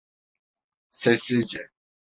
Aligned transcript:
Sessizce. 1.01 1.61